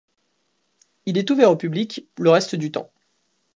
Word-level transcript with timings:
Il 1.05 1.19
est 1.19 1.29
ouvert 1.29 1.51
au 1.51 1.55
public 1.55 2.09
le 2.17 2.31
reste 2.31 2.55
du 2.55 2.71
temps. 2.71 2.89